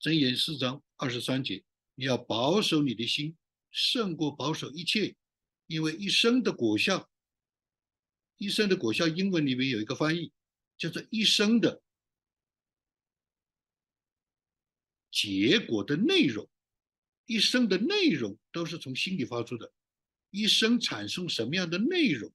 [0.00, 1.64] 箴言四章二十三节，
[1.96, 3.36] 你要保守你的心，
[3.70, 5.16] 胜过保守一切，
[5.66, 7.10] 因为一生的果效，
[8.36, 10.32] 一生的果效，英文里面有一个翻译，
[10.76, 11.82] 叫做一生的
[15.10, 16.48] 结果的内容，
[17.26, 19.72] 一生的内容都是从心里发出的，
[20.30, 22.32] 一生产生什么样的内容？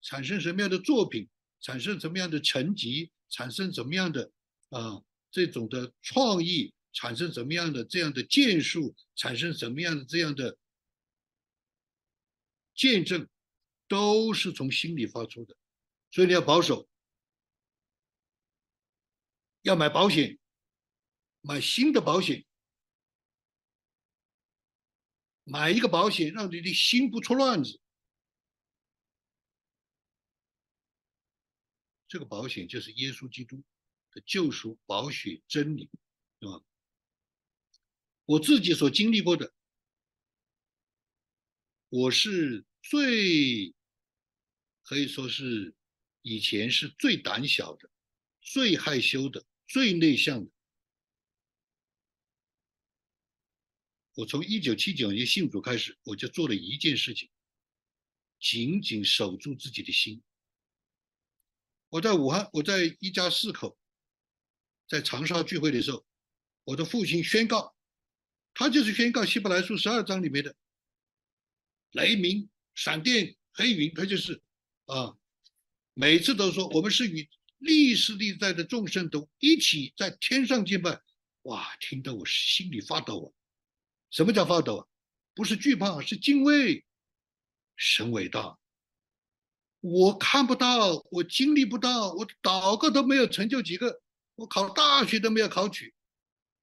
[0.00, 1.28] 产生什么样的作品，
[1.60, 4.32] 产生什么样的成绩，产生怎么样的
[4.76, 10.58] 啊这种的创意，产生什么样的这样的建树，产生什么样的这样的
[12.74, 13.28] 见证，
[13.88, 15.56] 都是从心里发出的。
[16.10, 16.88] 所以你要保守，
[19.62, 20.38] 要买保险，
[21.40, 22.46] 买新的保险，
[25.44, 27.80] 买一个保险，让你的心不出乱子。
[32.08, 33.62] 这个保险就是耶稣基督
[34.22, 35.90] 救赎、保血、真理，
[36.38, 36.64] 对吧？
[38.24, 39.52] 我自己所经历过的，
[41.88, 43.74] 我是最
[44.82, 45.74] 可以说是
[46.22, 47.90] 以前是最胆小的、
[48.40, 50.50] 最害羞的、最内向的。
[54.14, 57.30] 我从一九七九年信主开始，我就做了一件事情，
[58.40, 60.22] 紧紧守住自己的心。
[61.90, 63.78] 我在武汉，我在一家四口，
[64.88, 66.04] 在长沙聚会的时候，
[66.64, 67.74] 我的父亲宣告，
[68.54, 70.54] 他就是宣告希伯来书十二章里面的
[71.92, 74.42] 雷鸣、闪电、黑云，他就是
[74.86, 75.16] 啊，
[75.94, 77.28] 每次都说我们是与
[77.58, 81.00] 历史历代的众生都一起在天上敬拜，
[81.42, 83.26] 哇，听得我心里发抖啊！
[84.10, 84.86] 什么叫发抖啊？
[85.34, 86.84] 不是惧怕，是敬畏，
[87.76, 88.58] 神伟大。
[89.80, 94.02] 我看不到，我经历不到，我祷告都没有成就几个，
[94.36, 95.92] 我考大学都没有考取，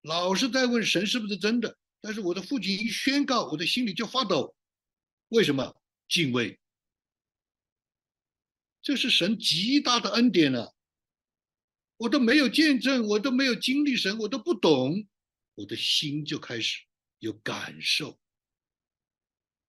[0.01, 1.78] 老是在问神是不是真的。
[2.01, 4.55] 但是我的父亲一宣告，我的心里就发抖。
[5.30, 5.76] 为什么？
[6.07, 6.59] 敬畏，
[8.82, 10.76] 这是神极大的恩典了。
[11.97, 15.07] 我都没有见证，我都没有经历神，我都不懂，
[15.55, 16.84] 我的心就开始
[17.19, 18.19] 有感受。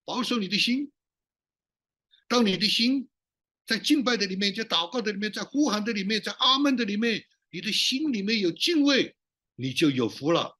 [0.04, 0.92] 保守你的心，
[2.28, 3.08] 当你的心。
[3.66, 7.24] 在敬拜的里面，在祷告的里面，在呼喊的里面，在阿门的里面，
[7.54, 9.14] 你的心里面有敬畏，
[9.54, 10.58] 你就有福了。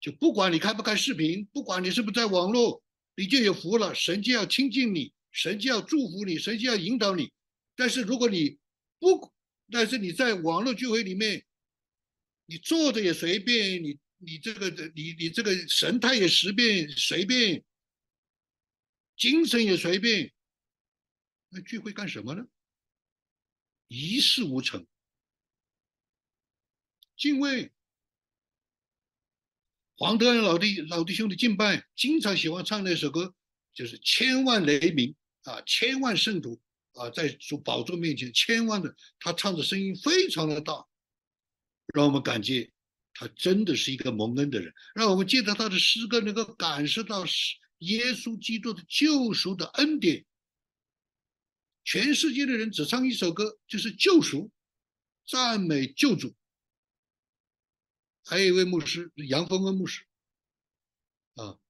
[0.00, 2.82] 就不管你开不开视频，不管你是不是在网络，
[3.14, 3.94] 你就有福了。
[3.94, 7.32] 神就要亲近你，神就要祝福你，神就要引导你。
[7.76, 8.58] 但是如果你
[8.98, 9.32] 不，
[9.70, 11.46] 但是你在网络聚会里面，
[12.46, 17.64] 你坐着也随便，你你这个你你这个神态也随便随便，
[19.16, 20.32] 精神也随便。
[21.50, 22.44] 那聚会干什么呢？
[23.86, 24.84] 一事无成。
[27.24, 27.72] 敬畏，
[29.96, 33.34] 黄德安老弟老弟兄的敬拜，经常喜欢唱那首歌，
[33.72, 35.14] 就是千万雷鸣
[35.44, 36.60] 啊，千万圣徒
[36.92, 40.86] 啊，在主宝座面前，千万的，他唱的声音非常的大，
[41.94, 42.70] 让我们感觉
[43.14, 47.24] 他真的是一个蒙恩的人，让我们借着他的诗歌，能够感受到
[47.78, 50.26] 耶稣基督的救赎的恩典。
[51.84, 54.50] 全世界的人只唱一首歌，就是救赎、
[55.26, 56.36] 赞美救主。
[58.24, 60.06] 还有一位牧师，杨峰恩牧师，
[61.34, 61.60] 啊，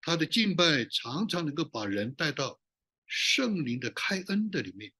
[0.00, 2.60] 他的敬拜常常能够把人带到
[3.06, 4.94] 圣灵的开恩的里面。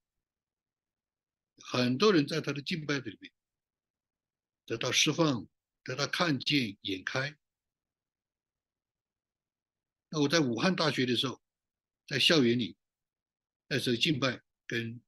[1.62, 3.33] 很多人在他的敬拜的里面
[4.66, 5.47] 得到释放，
[5.85, 7.39] 得到看见眼开。
[10.09, 11.41] 那我在武汉大学的时候，
[12.07, 12.77] 在校园里。
[13.73, 15.01] 那时候敬拜跟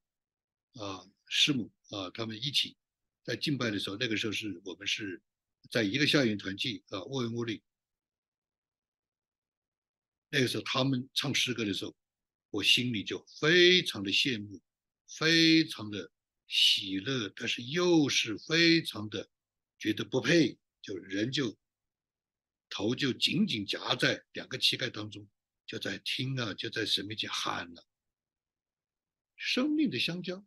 [0.74, 2.76] 啊师母啊他们一起
[3.24, 5.22] 在敬拜的时候，那个时候是我们是
[5.70, 7.62] 在一个校园团契啊沃恩沃利。
[10.28, 11.94] 那个时候他们唱诗歌的时候，
[12.50, 14.60] 我心里就非常的羡慕，
[15.06, 16.10] 非常的
[16.48, 19.28] 喜乐，但是又是非常的
[19.78, 21.56] 觉得不配就人就
[22.68, 25.28] 头就紧紧夹在两个膝盖当中，
[25.66, 27.86] 就在听啊，就在神面前喊了，
[29.36, 30.44] 生命的相交。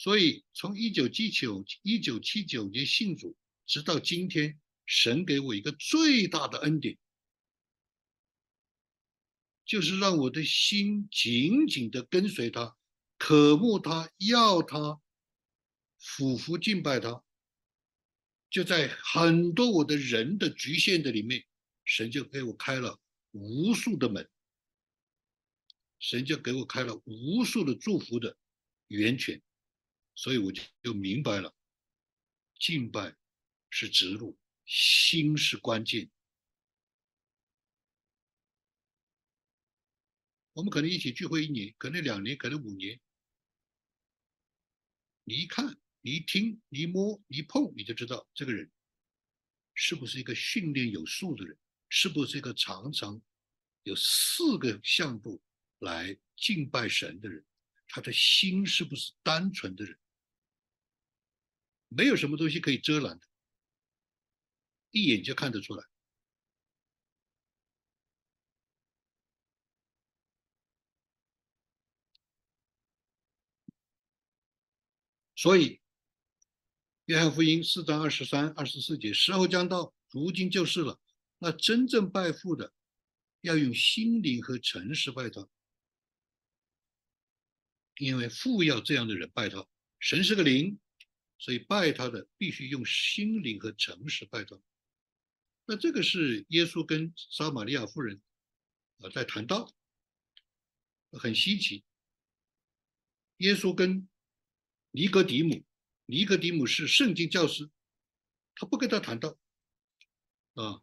[0.00, 3.36] 所以从一九七九一九七九年信主，
[3.66, 6.96] 直到今天，神给我一个最大的恩典。
[9.66, 12.74] 就是让我的心紧紧的跟随他，
[13.18, 15.02] 渴慕他，要他，
[15.98, 17.22] 俯伏敬拜他。
[18.48, 21.44] 就在很多我的人的局限的里面，
[21.84, 22.98] 神就给我开了
[23.32, 24.26] 无数的门，
[25.98, 28.34] 神就给我开了无数的祝福的
[28.86, 29.42] 源泉，
[30.20, 31.56] 所以我就就明白了，
[32.58, 33.16] 敬拜
[33.70, 36.10] 是直路，心是关键。
[40.52, 43.00] 我们可能一起聚会一年，可能两年，可能五年。
[45.24, 48.70] 你一看，你一听，你一摸，你一碰，你就知道这个人
[49.72, 51.56] 是不是一个训练有素的人，
[51.88, 53.18] 是不是一个常常
[53.84, 55.42] 有四个向度
[55.78, 57.42] 来敬拜神的人，
[57.88, 59.98] 他的心是不是单纯的人？
[61.90, 63.26] 没有什么东西可以遮拦的，
[64.90, 65.84] 一眼就看得出来。
[75.34, 75.80] 所以，
[77.06, 81.00] 约翰福音四章二十三、二十四节，时候将到，如今就是了。
[81.38, 82.72] 那真正拜父的，
[83.40, 85.48] 要用心灵和诚实拜他，
[87.96, 89.66] 因为父要这样的人拜他。
[89.98, 90.78] 神是个灵，
[91.40, 94.60] 所以拜他的必须用心灵和诚实拜他。
[95.64, 98.20] 那这个是耶稣跟撒玛利亚妇人
[98.98, 99.74] 啊在谈道，
[101.12, 101.82] 很稀奇。
[103.38, 104.06] 耶稣跟
[104.90, 105.64] 尼格迪姆，
[106.04, 107.70] 尼格迪姆是圣经教师，
[108.54, 109.38] 他不跟他谈道，
[110.54, 110.82] 啊，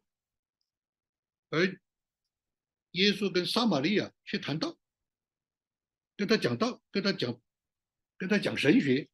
[1.50, 1.80] 而
[2.92, 4.76] 耶稣跟撒玛利亚去谈道，
[6.16, 7.40] 跟他讲道，跟他讲，
[8.18, 9.08] 跟他讲神学，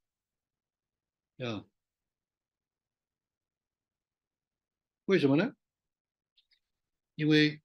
[1.46, 1.66] 啊，
[5.06, 5.54] 为什么呢？
[7.16, 7.62] 因为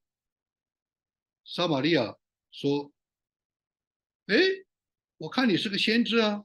[1.45, 2.17] 撒玛利亚
[2.51, 2.93] 说
[4.27, 4.37] ：“哎，
[5.17, 6.45] 我看你是个先知啊。”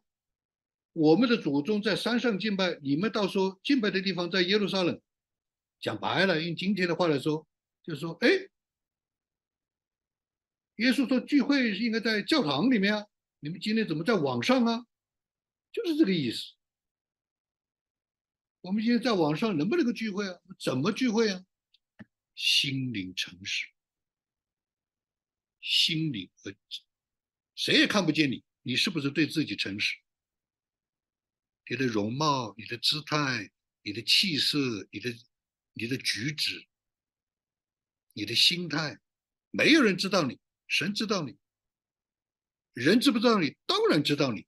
[0.94, 5.02] 我们的祖宗在山上敬拜，你们到时候敬拜的地方在耶路撒冷。
[5.80, 7.48] 讲白了，用今天的话来说，
[7.82, 8.30] 就是说，哎，
[10.76, 13.08] 耶稣说聚会应该在教堂里面啊，
[13.40, 14.86] 你们今天怎么在网上啊？
[15.72, 16.54] 就是这个意思。
[18.64, 20.40] 我们今天在网上能不能够聚会啊？
[20.58, 21.46] 怎么聚会啊？
[22.34, 23.68] 心灵诚实，
[25.60, 26.56] 心灵和
[27.56, 29.98] 谁也看不见你，你是不是对自己诚实？
[31.70, 33.52] 你的容貌、你的姿态、
[33.82, 34.58] 你的气色、
[34.92, 35.14] 你的、
[35.74, 36.66] 你的举止、
[38.14, 38.98] 你的心态，
[39.52, 41.38] 没有人知道你，神知道你。
[42.72, 43.58] 人知不知道你？
[43.66, 44.48] 当然知道你。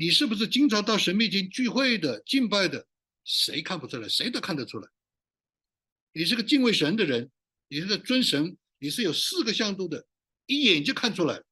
[0.00, 2.86] 你是不是经常到神面前聚会的、敬拜的？
[3.24, 4.08] 谁看不出来？
[4.08, 4.88] 谁都看得出来。
[6.12, 7.28] 你是个敬畏神的人，
[7.66, 10.06] 你是个尊神，你是有四个向度的，
[10.46, 11.42] 一眼就看出来。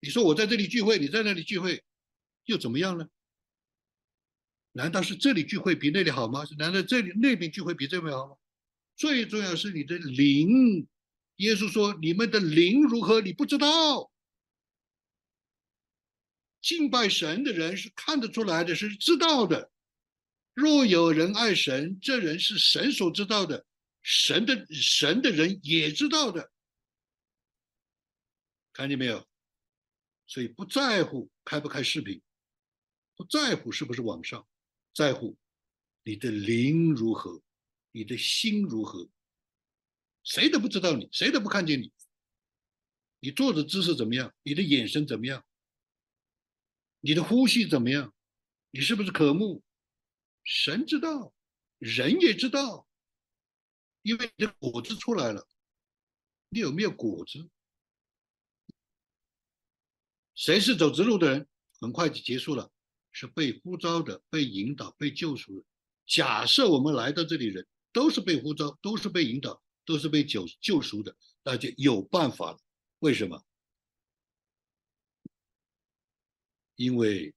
[0.00, 1.84] 你说我在这里聚会，你在那里聚会，
[2.46, 3.06] 又怎么样呢？
[4.72, 6.44] 难道是这里聚会比那里好吗？
[6.56, 8.36] 难道这里那边聚会比这边好吗？
[8.96, 10.88] 最重要是你的灵。
[11.36, 13.20] 耶稣说：“你们的灵如何？
[13.20, 14.10] 你不知道。
[16.60, 19.72] 敬拜神的人是看得出来的，是知道的。
[20.54, 23.66] 若有人爱神，这人是神所知道的，
[24.02, 26.52] 神的神的人也知道的。
[28.72, 29.26] 看见没有？”
[30.26, 32.22] 所以不在乎开不开视频，
[33.16, 34.46] 不在乎是不是网上，
[34.94, 35.36] 在乎
[36.04, 37.42] 你的灵如何，
[37.90, 39.10] 你的心如何，
[40.24, 41.92] 谁都不知道你，谁都不看见你。
[43.20, 44.34] 你坐的姿势怎么样？
[44.42, 45.44] 你的眼神怎么样？
[47.00, 48.14] 你的呼吸怎么样？
[48.70, 49.62] 你是不是渴慕？
[50.44, 51.32] 神知道，
[51.78, 52.88] 人也知道，
[54.02, 55.46] 因为你的果子出来了，
[56.48, 57.48] 你有没有果子？
[60.34, 61.48] 谁是走直路的人？
[61.80, 62.72] 很快就结束了，
[63.12, 65.66] 是被呼召的、被引导、被救赎的。
[66.06, 72.60] 假设我们来到这里人都是被呼召、都是被引导、都是被救救赎的，那就有办法了。
[73.00, 73.44] 为什么？
[76.76, 77.34] 因为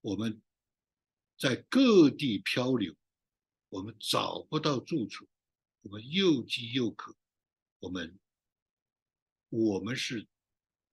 [0.00, 0.42] 我们
[1.38, 2.94] 在各地漂流，
[3.68, 5.28] 我们找不到住处，
[5.82, 7.16] 我们又饥又渴，
[7.78, 8.18] 我们
[9.48, 10.26] 我们是。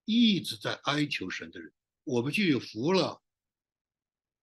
[0.08, 3.24] 一直在哀求神的人，我们就有福了。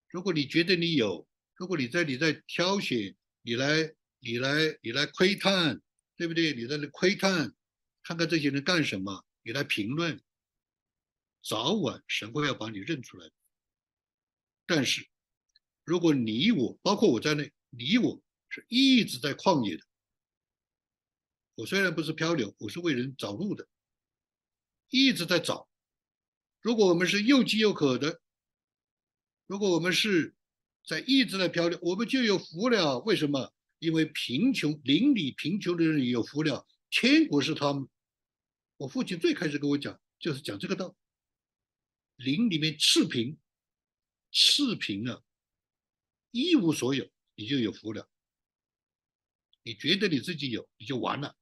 [0.09, 3.95] 如果你觉得你有，如果你在你在挑选，你来
[4.25, 5.83] 你来你来窥探，
[6.17, 6.55] 对不对？
[6.55, 7.53] 你在那窥探，
[8.05, 10.23] 看看这些人干什么，你来评论，
[11.43, 13.29] 早晚神会要把你认出来。
[14.65, 15.09] 但是，
[15.83, 19.83] 如果你我，包括我在内，你我是一直在旷野的。
[21.57, 23.67] 我虽然不是漂流，我是为人找路的，
[24.89, 25.69] 一直在找。
[26.61, 28.21] 如果我们是又饥又渴的，
[29.49, 30.37] 如果我们是
[30.87, 33.01] 在一直在漂流，我们就有福了。
[33.01, 33.53] 为什么？
[33.83, 37.89] 因为贫穷邻里贫穷的人有福了，天国是他们。
[38.77, 40.97] 我父亲最开始跟我讲，就是讲这个道。
[42.15, 43.37] 林里面赤贫，
[44.31, 45.21] 赤贫啊，
[46.31, 48.09] 一无所有，你就有福了。
[49.65, 51.37] 你觉得你自己有，你就完了。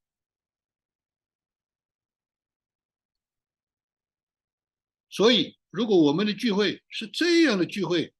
[5.10, 8.14] 所以，如果我们的聚会是这样的聚会，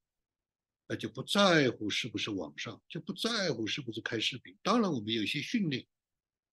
[0.91, 4.59] 那就不在乎是不是网上，就不在乎是不是开视频。
[4.61, 5.87] 当然，我们有些训练，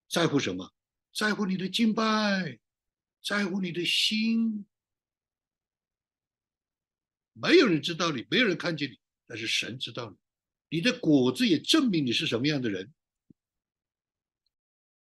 [0.08, 0.72] 在乎什么？
[1.12, 2.60] 在乎你的敬拜，
[3.20, 4.64] 在乎你的心。
[7.32, 10.16] 没有人知道你，没有人看见你，但是神知道你。
[10.78, 12.94] 你的果子也证明你是什么样的人。